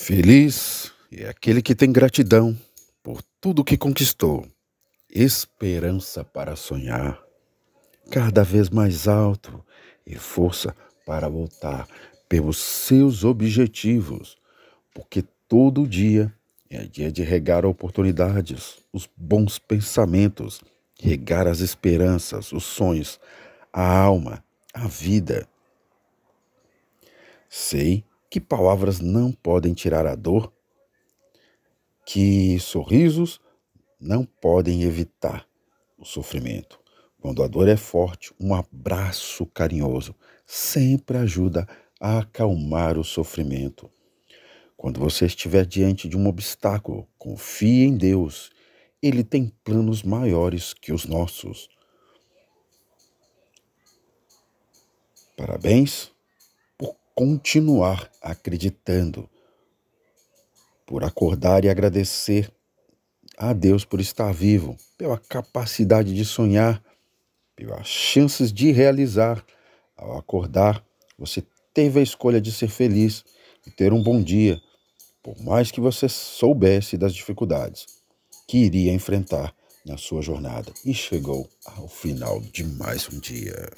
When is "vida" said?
24.86-25.46